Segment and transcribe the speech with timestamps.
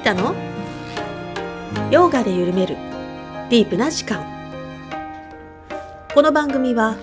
[0.00, 0.34] リタの？
[1.90, 2.74] ヨガで緩める。
[3.50, 4.24] ディープな時間。
[6.14, 6.96] この番組は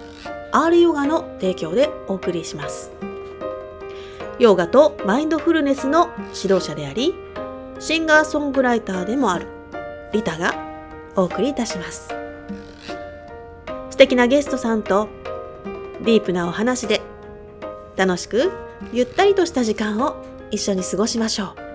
[0.52, 2.92] R ヨガの提供でお送りします。
[4.40, 7.14] ヨガとマインドフルネスの指導者であり
[7.78, 9.46] シンガーソングライターでもある
[10.12, 10.56] リタが
[11.16, 12.10] お送りいたします。
[13.92, 15.08] 素敵なゲストさんと
[16.02, 17.02] ディープなお話で
[17.96, 18.52] 楽しく
[18.92, 20.16] ゆったりとした時間を
[20.50, 21.67] 一緒に過ごしましょう。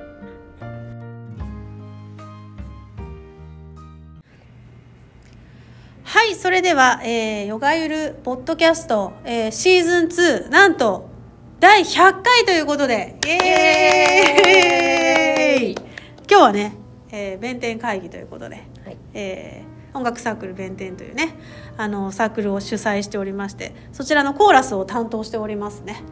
[6.52, 10.06] れでは、えー、ヨガゆるポッドキャスト、えー、シーズン
[10.46, 11.08] 2なんと
[11.58, 15.74] 第100回ということでイエーイ！
[16.30, 16.76] 今日はね、
[17.10, 18.98] えー、弁天会議ということで、はい。
[19.14, 21.34] えー、音楽サークル弁天というね
[21.78, 26.02] あのサークルを主催しておりましてそちらのコーラスを担当しておりますね。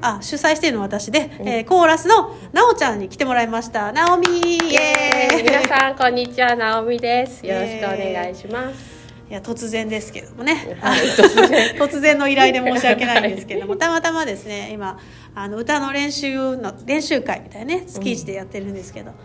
[0.00, 3.92] あ主催しているのは私で、うん、えー、コーラスのなおちゃんに来てもらいました。
[3.92, 5.42] なおみイエーイ！
[5.42, 6.56] 皆さんこんにちは。
[6.56, 7.46] なおみです。
[7.46, 8.95] よろしくお願いします
[9.28, 15.00] いや突然ですけどもね、はい、突然突然の依頼で申し訳ないんですけども、はい、たまたまですね今
[15.34, 19.16] あの歌の練習の練習会みたいなね月1でやってるんですけど、うん、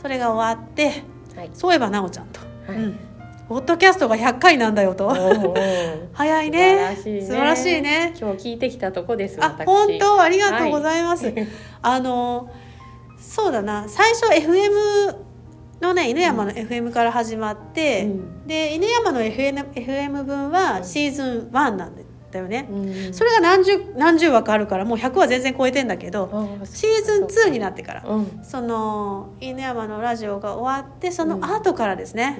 [0.00, 1.04] それが終わって、
[1.36, 2.98] はい、そういえばなおちゃんと、うん
[3.50, 5.12] ポッドキャストが100回なんだよと。
[6.12, 6.96] 早いね。
[6.96, 8.14] 素晴らしいね。
[8.16, 9.44] 今日聞いてきたとこです。
[9.44, 10.22] あ、本当？
[10.22, 11.24] ありがとうございます。
[11.24, 11.48] はい、
[11.82, 12.48] あの
[13.18, 13.88] そうだな。
[13.88, 15.16] 最初 FM
[15.80, 21.96] のね犬山の FM から始まって、うん、で犬山の FM, FM 分はシーズン1なん
[22.30, 32.38] だよね、うん、それが何十何十枠あるからもう100は全然超えてんだけどシーズン2になってから、うん、その犬山のラジオが終わってその後からですね、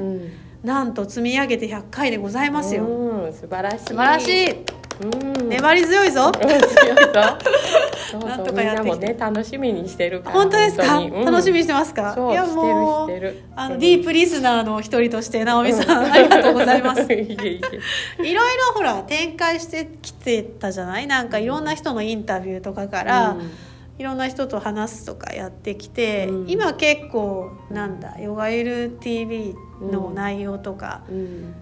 [0.62, 2.86] なんと積み上げて100回でございますよ、
[3.32, 3.84] 素晴らしい。
[3.86, 4.80] 素晴らしい。
[5.00, 6.30] うん、粘り強いぞ。
[6.32, 6.66] 強いぞ。
[8.18, 12.14] なんとかやってね楽しみにしてる本当ですか、うん、楽しみにしてますか？
[12.30, 13.10] いやもう
[13.56, 17.02] あの、ディープリスナーの一人として直美さん、うん、ありがとうございます。
[17.12, 18.40] いろいろ
[18.74, 21.06] ほら展開してきてたじゃない？
[21.06, 23.30] なんかいろんな人のインタビューとかから。
[23.30, 23.50] うん。
[23.98, 29.54] いろんな人と話すとかやってきて、うん、今結構なんだヨガゆる TV
[29.92, 31.54] の内容とか、うん、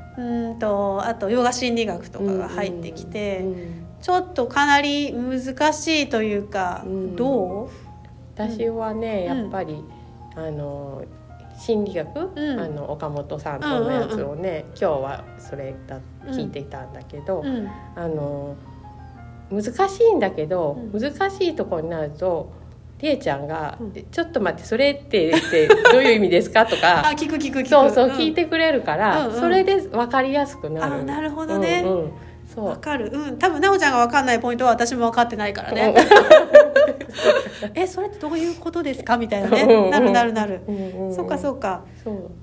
[0.51, 0.59] うん。
[0.61, 3.45] とあとヨガ心理学とかが入ってきて、
[4.01, 6.85] ちょっとかなり難しいというか、
[7.17, 7.69] どう？
[8.35, 9.83] 私はねやっぱり、
[10.37, 11.03] あの
[11.59, 18.57] 心理学、うん、あの岡本さんとのやつをね、今日はそれだ聞いていたんだけど、うん、あの
[19.51, 22.53] 難しいんだけど、難しいところになると
[23.01, 23.79] りえちゃんが、
[24.13, 27.69] ちょっと待ってそれってって どういう意味ですか?」とかあ聞く聞く聞く。
[27.69, 30.95] そうそう、聞いてくれるから、それで分かりやすくなる。
[30.95, 32.13] あなるほどね、うんうん
[32.59, 32.65] そう。
[32.75, 33.11] 分かる。
[33.13, 33.39] うん。
[33.39, 35.95] 多分奈緒ちゃんが分かんないポイントは私も分かってないからね、
[37.75, 39.17] えそれってどういうことですか？
[39.17, 39.91] みたいなね。
[39.91, 41.09] なるなるなる、うん。
[41.09, 41.85] うん、そっかそっか。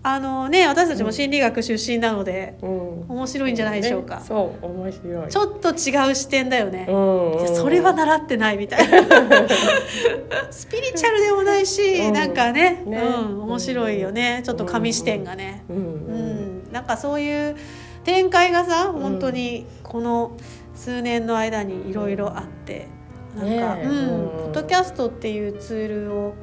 [0.03, 4.65] あのね私たちも心理学出身なので、うん、面白いんじゃないでしょうか、ね、そう。
[4.65, 5.29] 面白い。
[5.29, 7.31] ちょっと違う視点だよね、うん。
[7.33, 8.97] うん、それは習ってないみたいな。
[10.51, 12.83] スピリチュアルでもないし、うん、なんかね。
[12.85, 14.41] ね、うん、面白いよね。
[14.45, 17.55] ちょっと紙視点がね、うん、うん、なんかそういう
[18.05, 20.37] 展開がさ本当にこの
[20.73, 22.87] 数年の間にいろいろあって。
[23.35, 26.35] なんか、ね、うん、ポッドキャストっていうツールを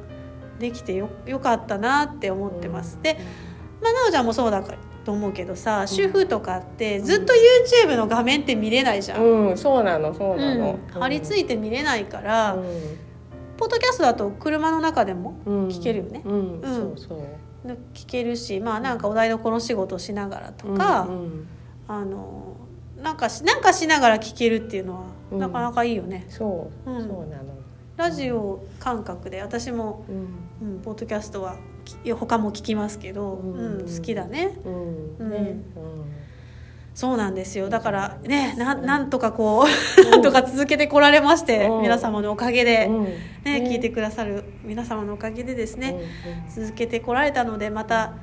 [0.59, 2.99] できてよよかったなって思ってます。
[3.01, 3.17] で、
[3.81, 7.33] まあ、なおちゃんもそうだからと思うけどさ、主婦とかってずっと
[7.83, 9.23] YouTube の画面って見れないじゃん。
[9.23, 12.57] うん、そうなのそうなの、張り付いて見れないから、
[13.57, 16.21] ポッドキャストだと車の中でも聞けるよね。
[16.23, 17.19] うん、そうそう。
[17.93, 21.07] 聞けるしまあなんかお台所仕事しながらとか、
[21.87, 22.55] あの
[23.01, 24.95] なんかなんかしながら聞けるっていうの
[25.31, 26.25] はなかなかいいよね。
[26.29, 27.53] そう、うん、そうなの。
[27.97, 30.05] ラジオ感覚で私も、
[30.61, 31.57] うん、うん、ポッドキャストは
[32.17, 34.57] 他も聞きますけど、うん、うん、好きだね。
[34.65, 35.37] うん、ね、
[35.75, 36.13] うん。
[36.93, 37.69] そうなんですよ。
[37.69, 39.65] だからねななんとかこう
[40.09, 42.87] なんとか続けてこられまして、皆様のおかげで、
[43.43, 45.99] ね聞いてくださる皆様のおかげでですね、
[46.55, 48.13] 続けてこられたのでまた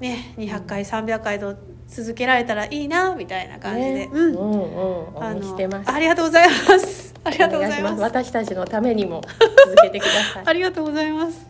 [0.00, 1.56] ね200回300回と
[1.88, 5.22] 続けられたらいいなみたいな感じで、ね、うん、うんうん。
[5.22, 7.14] あのありがとうございます。
[7.24, 8.00] ありがとうございます。
[8.02, 9.22] 私たちのためにも。
[9.66, 10.42] 続けてください。
[10.44, 11.46] ありがとうございます。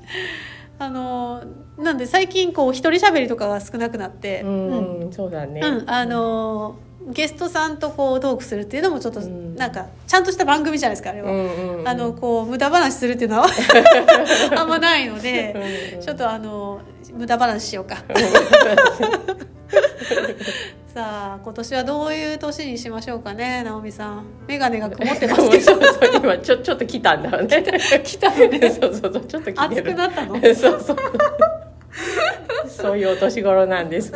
[0.78, 1.42] あの
[1.78, 6.76] なんで最近こう一人喋りとかが少なくなって、うん、うん、そうだね、うん、あの
[7.06, 13.46] ゲストさんとこうトークするっていうのもちょっとなんかちゃんとした番組じゃないですかあれは、うんうん、あのこう無駄話するっていうのは
[14.56, 16.80] あんまないのでちょっとあの
[17.12, 17.96] 無駄話しようか
[20.94, 24.24] さあ今年はどういう年にしましょうかね直美さん。
[24.46, 25.72] 眼鏡が曇ってますけど。
[26.22, 27.64] 今ちょちょっと来たんだよね。
[28.04, 28.70] 来たのね。
[28.70, 29.80] そうそうそうちょっと来てる。
[29.80, 30.34] 熱くなったの？
[30.54, 30.96] そうそう。
[32.68, 34.12] そういうお年頃なんです。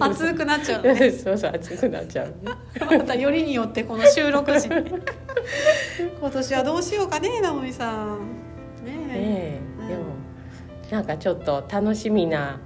[0.00, 2.34] 熱くなっちゃう、ね、そうそう熱くなっちゃう、
[2.80, 4.68] またよりによってこの収録時。
[4.68, 8.18] 今年はどうしようかね直美さん。
[8.84, 10.02] ねえ、うん、でも
[10.90, 12.58] なんかちょっと楽しみな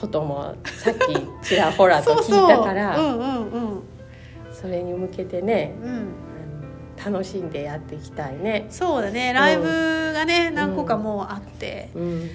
[0.00, 2.96] こともさっきちらほらと聞いたから
[4.52, 6.14] それに向けてね、うん、
[7.12, 8.66] 楽しんでやっていきたいね。
[8.70, 9.32] そうだね。
[9.32, 12.30] ライブがね、うん、何個かもうあって、うん、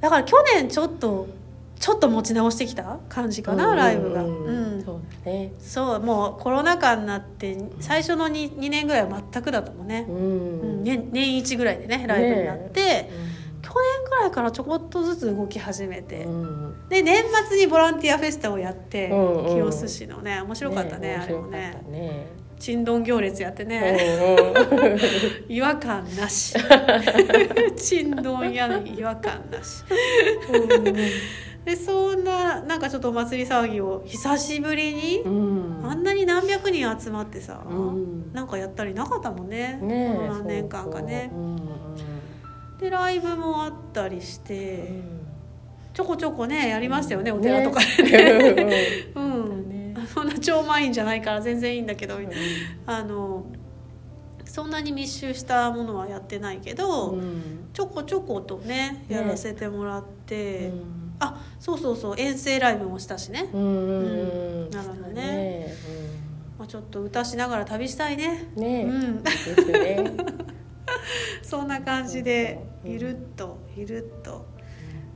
[0.00, 1.28] だから去年ちょっと
[1.78, 2.98] ちょっと持ち直してきた？
[3.08, 5.52] 感じかな、うん、ライブが、うん、そうだね。
[5.58, 10.84] そうもうコロナ禍になって最初の 2, 2年ぐらいは全くだったもんね、うん。
[10.84, 13.16] 年年1ぐらいでねライブになって、ね、去
[13.80, 16.26] 年ぐらいからちょこっとずつ動き始めて、
[16.88, 21.82] で年末にボランティアフェスタをやって、清須市のね面白かったね、ね、あれもね。
[21.88, 23.98] ねちんどん行列やってね、
[25.48, 26.54] 違和感なし。
[27.76, 29.82] ちんどん屋に違和感なし。
[31.64, 39.78] でそんななんかちょっとお祭り騒ぎを久しぶりに、うん、あんなに何百人集まってさ、うん、なんかやったりなかったもんね。
[39.80, 41.30] ね何年間かね。
[42.82, 45.02] でライブもあったりして、うん、
[45.94, 47.80] ちょこちょこねやりましたよね、お寺とか。
[47.96, 48.74] でね。
[49.14, 52.18] うん、 そんな超満員じゃないから全然いいんだけど、
[52.86, 53.44] あの
[54.44, 57.16] そんなに密集したものはやってないけど、
[57.72, 60.72] ちょこちょことねやらせてもらって。
[61.20, 63.48] あそうそうそう遠征ライブもしたしね。
[63.54, 65.72] うんなるほどね、
[66.58, 68.48] まあ、ちょっと歌しながら旅したいね。
[68.56, 70.10] ね、うん、ですね
[71.42, 74.52] そんな感じでゆるっとゆるっと。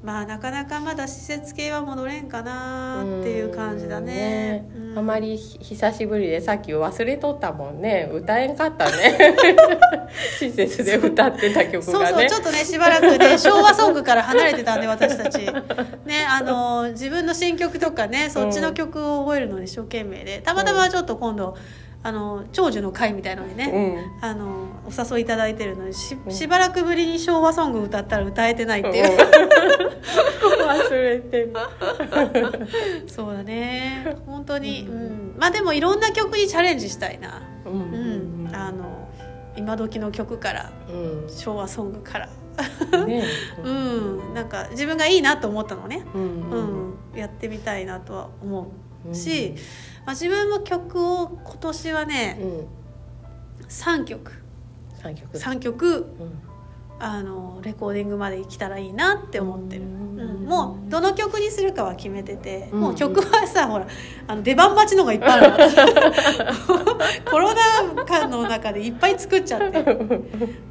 [0.06, 8.08] まあなかなかまだ施設系は戻れんかなっていう感じだね、ねうん、あまり久しぶりでさっき忘れとったもんね。
[8.12, 9.36] 歌えんかったね。
[10.38, 15.38] 施設で歌ってた曲が、ね、そうそうちょっとねしばらくね昭和ソングから離れてたんで私たち。
[15.40, 20.40] ねあの自分の新曲とかねそっちの曲を覚えるのに一生懸命で。
[20.40, 21.56] たまたまちょっと今度、
[22.06, 23.64] あの長寿の会みたいのにね、
[24.22, 29.18] うん、あのお誘いいただいてるのにししばらくぶりに昭和ソング歌ったら歌えてないっていう、うん、
[30.68, 31.52] 忘れてる。
[33.10, 34.16] そうだね。
[34.24, 38.48] 本当に、うん、まあでもいろんな曲にチャレンジしたいな、うん。
[38.52, 39.08] あの
[39.56, 40.70] 今時の曲から、
[41.26, 42.28] 昭和ソングから。
[43.04, 43.24] ね、
[43.64, 46.94] うん、なんか自分がいいなと思ったのね、うん。
[47.16, 48.70] やってみたいなとは思
[49.10, 49.56] うし、
[50.06, 54.46] まあ、自分も曲を今年はね、うん、3曲。
[55.02, 56.40] 3曲 ,3 曲、うん、
[56.98, 63.86] あのレコーディングまで行きたらいいなって思ってる、うん、もうどの曲にするかは決めてて、もう曲はさほら
[64.26, 65.74] あの出番待ちのがいっぱいある
[67.30, 67.52] コロ
[67.94, 69.84] ナ禍の中でいっぱい作っちゃって。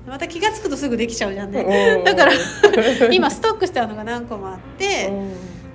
[0.08, 2.04] また気が付くとすぐできちゃうじゃんね。
[2.06, 2.32] だから
[3.12, 5.12] 今ストックしてあるのが何個もあって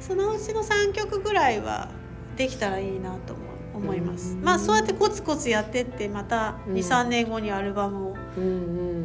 [0.00, 1.88] そのうちの3曲ぐらいは
[2.36, 3.34] できたらいいなと
[3.74, 8.16] 思思います、まあそうやってコツコツやってってまた23年後にアルバムを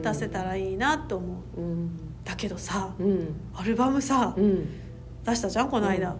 [0.02, 1.40] 出せたらいいなと思う、
[2.24, 2.94] だけどさ、
[3.54, 4.36] アルバムさ、
[5.26, 6.16] 出したじゃんこの間、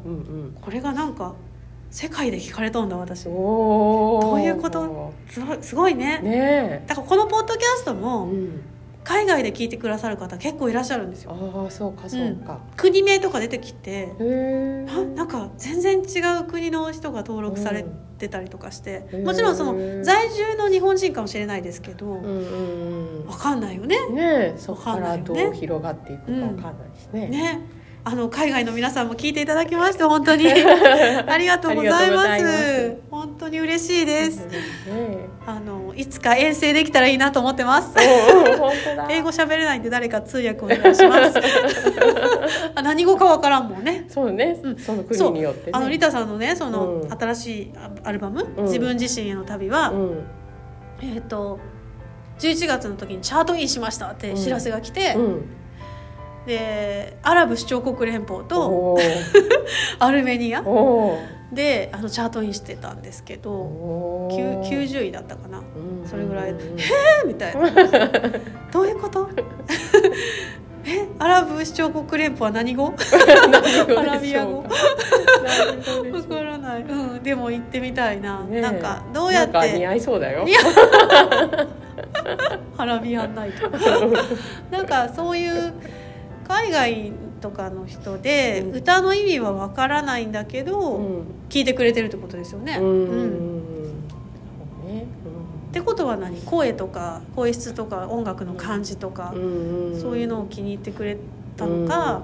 [0.62, 1.36] これがなんか
[1.92, 3.26] 世界で聞かれとんだ私。
[3.26, 5.14] どういうこと。
[5.62, 6.20] すごいね。
[6.20, 8.30] ねだからこのポッドキャストも、
[9.06, 11.32] 海外で聞いてくださる方結構いらっしゃるんですよ。
[11.32, 14.12] ああそうかそうか、うん、国名とか出てきて
[14.90, 24.10] あなんか全然違う国の人が登録されてたりとかしてもちろんその在住の日本人かもしれないですけど、う分かんないよね。
[24.10, 27.62] ねそこからどう広がっていくか分かんないしね、ね
[28.08, 30.46] あの海外の皆さんも聞いていただきまして本当に。
[31.28, 32.98] ありがとうございます。
[33.10, 34.48] 本当に嬉しいです、
[35.48, 37.96] あのいつか遠征できたらいいなと思ってます。
[39.10, 41.40] 英語喋れないんで誰か通訳お願いします。
[42.76, 44.06] あ何語かわからんもんね。
[44.08, 49.92] そうね、うん、その国によって、ね、あのリタさんのねその、うん、新しいアルバム、うん、自分自身への旅は、
[51.02, 51.58] えっ、ー、と
[52.38, 55.18] 11月の時にチャートインしましたって知らせが来て、
[56.46, 58.98] でアラブ首長国連邦と
[60.00, 60.64] アルメニア。
[61.52, 65.62] であのチャートインしてたんですけど90位だったかな、
[66.06, 66.58] それぐらい「へえ!」
[67.28, 67.70] みたいな
[68.74, 69.30] 「どういうこと?
[70.86, 71.08] え？
[71.18, 72.94] アラブ首長国連邦は何語？
[73.98, 74.64] アラビア語。
[74.64, 79.74] わからない、うん、でも行ってみたいな、ね、なんかどうやって？
[79.78, 80.46] 似合いそうだよ。
[82.78, 83.70] アラビアンナイト。
[84.72, 85.74] なんかそういう
[86.48, 87.12] 海外
[87.42, 92.80] とかの人で、うん、歌の意味はわからないんだけど、うん、聞いてくれてるってことですよね。
[95.70, 96.42] ってことは何？
[96.42, 101.18] 声とか声質とか音楽の感じとか、そういうのを気に入ってくれ
[101.58, 102.22] たのか、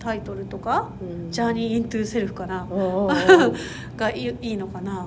[0.00, 2.66] タイトルとか「Journey into Self」かな
[3.96, 5.06] がいいのかな、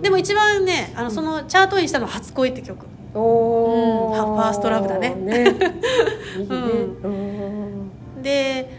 [0.00, 2.86] でも一番ねあのそのチャートインしたのは「初恋」って曲。
[3.14, 5.14] おうん、 First Love だね。
[5.14, 5.56] ね。
[6.48, 7.37] うん、
[8.22, 8.70] で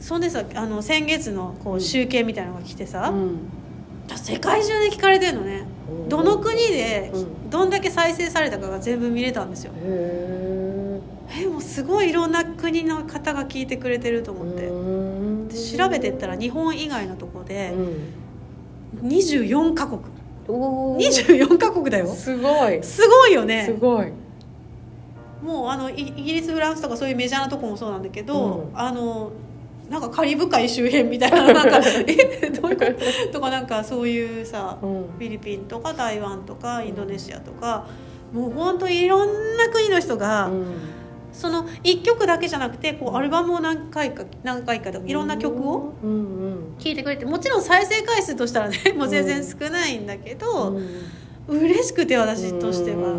[0.00, 3.38] そんでさあの先月のこう集計みたいなのが来てさ、うん、
[4.16, 5.64] 世界中で聞かれてるのね。
[6.08, 7.12] どの国で
[7.50, 9.72] どんだけ再生されたかが全部見れたんですよ。
[9.82, 11.00] え
[11.48, 14.70] もうすごいいろんな国の方が聞いてくれてると思って。
[15.76, 17.74] 調べてったら日本以外のとこで
[19.02, 20.00] 24カ国。
[20.48, 22.06] 24カ国だよ。
[22.06, 22.82] すごい。
[22.82, 23.66] すごいよね。
[23.66, 24.12] すごい
[25.42, 29.32] もうあのイギリスフランスとかそういうメジャーなとこもそうなんだけど、うん、あの
[29.88, 32.84] なんかカリブ海周辺みたいななんか えどういうこ
[33.26, 33.32] と？
[33.32, 37.86] とかなんかそういうさ、うん、フィリピンとか台湾とかインドネシアとか、
[38.32, 40.64] もう本当いろんな国の人が、うん。
[41.32, 45.94] その1曲だけじゃなくてこうアルバムを何回か何回かでいろんな曲を
[46.78, 50.76] 聴いてくれてもちろん再生回数としたらねもう全然少ないんだけど、
[51.46, 53.14] うん、嬉しくて私としては、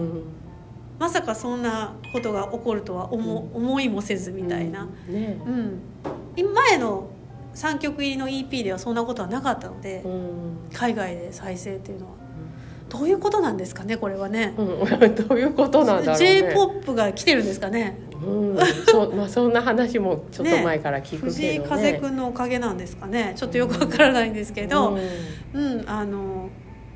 [1.01, 5.41] まさかそんなことが起こるとは思,、思いもせずみたいな、ね。
[5.47, 7.09] うん、前の
[7.55, 10.05] 3曲入りの EP ではそんなことはなかったので、
[10.71, 12.11] 海外で再生っていうのは。
[12.87, 14.67] どういうことなんですかねこれはね、うん、
[15.15, 17.97] どういうことなんだろう、ね、j p o p が来てるんですかね。
[18.21, 23.33] うん、そまあそんな話もちょっと前から聞くけど、ね、藤井風君のおかげなんですかね。
[23.37, 24.97] ちょっとよくわからないんですけど、
[25.53, 26.49] うん、うん、あの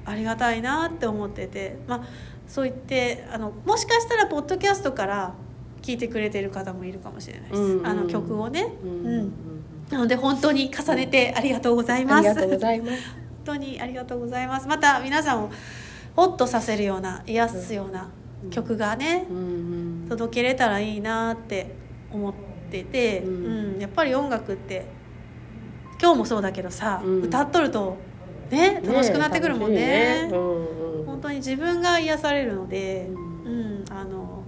[0.06, 2.02] ありがたいなって思ってて、まあ、
[2.48, 5.34] そう言ってあのもしかしたらポッドキャストから
[5.82, 9.34] 聞いてくれてる方もいるかもしれないです、うんうん、あの曲をね、うん、うん、
[9.90, 12.30] なので本当に重ねてありがとうございます。
[12.30, 12.92] ありがとうございます。
[12.92, 14.68] 本当にありがとうございます。
[14.68, 15.52] また皆さんを
[16.16, 18.10] ホッとさせるような癒すような
[18.50, 19.28] 曲がね、
[20.10, 21.76] 届けれたらいいなって
[22.12, 22.34] 思っ
[22.72, 23.80] てて、うん。
[23.80, 24.86] やっぱり音楽って
[26.02, 27.98] 今日もそうだけどさ、歌っとると
[28.50, 33.10] ね楽しくなってくるもんね、ね、本当に自分が癒されるので、
[33.46, 33.86] うん。
[33.90, 34.44] あの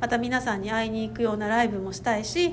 [0.00, 2.52] また皆さんに会いに行くようなライブもしたいし、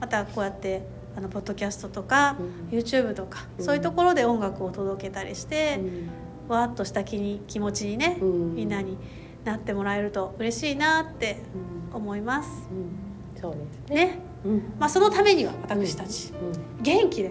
[0.00, 0.82] またこうやって
[1.16, 2.36] あのポッドキャストとか、
[2.70, 5.80] うん、YouTube とか、そういうところで音楽を届けたりして、
[6.48, 8.96] わっとした気に気持ちにね、みんなに
[9.44, 11.42] なってもらえると嬉しいなって
[11.92, 12.48] 思います。
[13.38, 14.06] そうですね。
[14.06, 14.18] ね、
[14.78, 16.32] まあ、そのためには私たち、
[16.80, 17.30] 元気で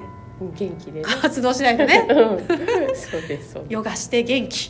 [0.50, 2.06] 元気で、 活動しないとね。
[2.94, 4.70] そうですヨガして元気。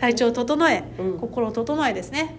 [0.00, 0.84] 体調整え、
[1.20, 2.34] 心整えですね。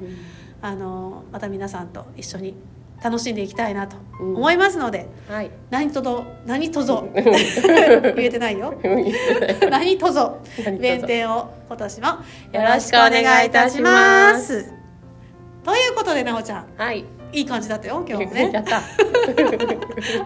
[0.62, 2.56] あのまた皆さんと一緒に
[3.04, 7.06] 楽しんでいきたいなと思いますので、うんはい、何とぞ何とぞ。
[7.14, 8.74] 言えてないよ。
[9.70, 10.38] 何とぞ。
[10.80, 12.16] 弁天を今年もよ
[12.62, 14.72] ろしくお願いいたします。
[15.66, 16.66] ということでなおちゃん。
[16.78, 18.52] はいいい感じだったよ今日もね。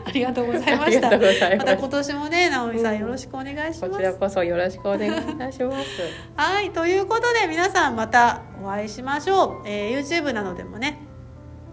[0.06, 1.10] ありがとうございました。
[1.10, 1.18] ま
[1.64, 1.78] た。
[1.78, 5.88] 今年もね直美さんよろしくお願いします、こちらこそよろしくお願いいたします。
[6.36, 11.00] はいということで皆さんまたお会いしましょう、えー、YouTube などでもね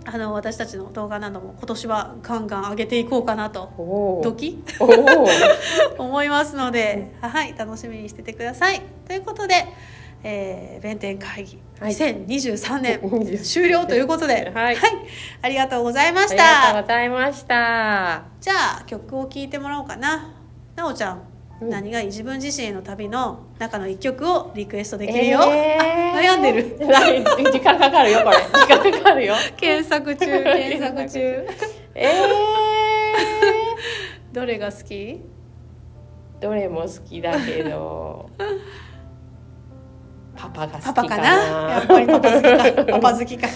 [0.06, 4.62] あの私たちの動画なども今年はガンガン上げていこうかなとドキ？
[5.98, 8.82] 思いますので、はい楽しみにしててください。
[9.06, 9.66] ということで、
[10.26, 13.00] えー、弁天会議2023年
[13.44, 14.92] 終了ということで、はい、はい、
[15.42, 16.70] ありがとうございました。
[16.70, 18.24] ありがとうございました。
[18.40, 20.32] じゃあ曲を聴いてもらおうかな。
[20.76, 21.22] なおちゃん
[21.60, 26.78] 何がいい自分自身への旅の中の一曲をリクエストできるよ、えー、悩んでる。
[27.52, 28.36] 時間かかるよこれ。
[28.66, 29.34] 時間かかるよ。
[29.58, 31.46] 検索中検索中。
[31.94, 35.20] えー、どれが好き？
[36.40, 38.28] どれも好きだけど
[40.52, 41.22] パパが好きパパかな？
[41.24, 42.84] やっぱりパパ好きか。
[42.92, 43.48] パパ好きか。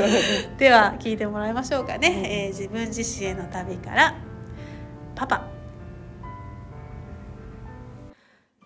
[0.58, 4.14] では聞いてもらいましょうかね、うん、えー、自分自身への旅から。
[5.14, 5.42] パパ。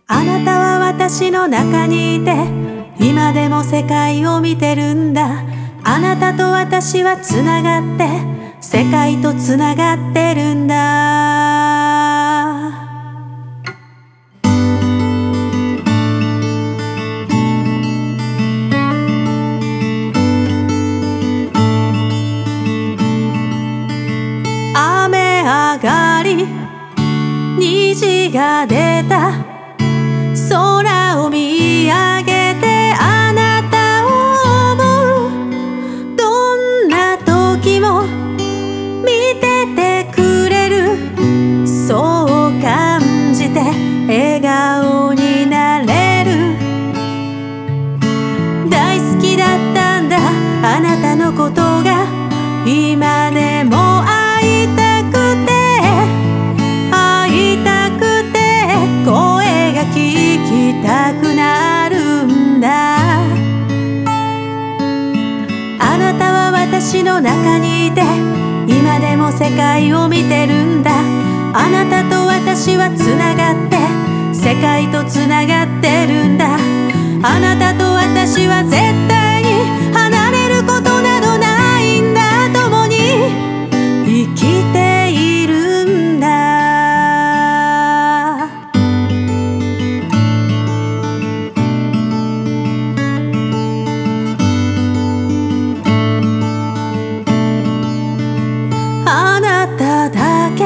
[0.06, 2.34] あなたは私の中にいて
[2.98, 5.44] 今でも世界を見てるんだ。
[5.82, 8.06] あなたと私はつながって
[8.60, 11.29] 世界とつながってるんだ
[66.80, 68.00] 私の中にいて
[68.66, 70.90] 今でも世界を見てるんだ。
[71.52, 73.76] あなたと私はつながって
[74.34, 76.56] 世界とつながってるんだ。
[77.22, 79.19] あなたと私は絶対
[100.60, 100.64] け。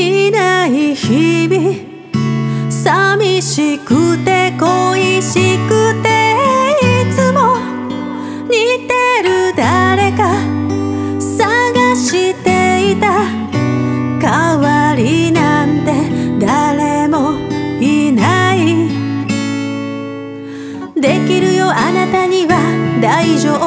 [0.00, 1.86] いない日々。
[2.70, 6.34] 寂しくて恋しくて
[6.82, 7.56] いつも
[8.48, 10.34] 似てる誰か。
[11.20, 13.06] 探していた。
[14.20, 15.92] 代わりなんて
[16.44, 17.34] 誰も
[17.80, 18.88] いない。
[21.00, 22.56] できるよあなたには。
[23.00, 23.65] 大丈夫。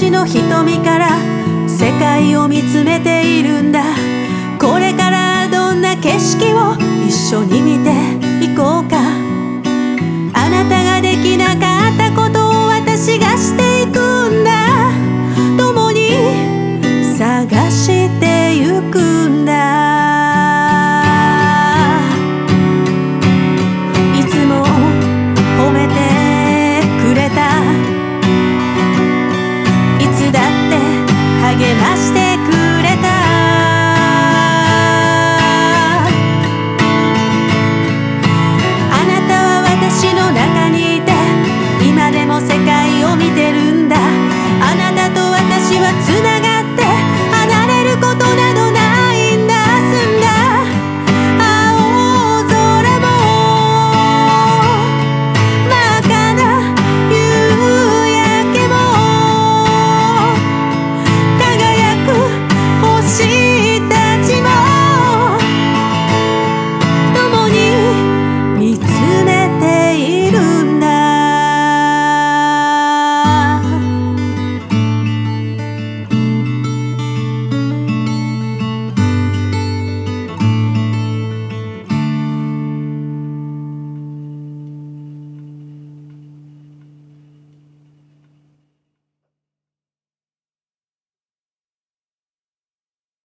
[0.00, 1.18] 私の瞳から
[1.68, 3.84] 世界を見つめているんだ。
[4.58, 6.74] これからどんな景色を
[7.06, 7.90] 一緒に見て
[8.42, 8.96] いこうか。
[10.32, 13.98] あなたができなかったことを私がしていく
[14.30, 14.90] んだ。
[15.58, 16.08] 共に
[17.18, 19.29] 探してゆく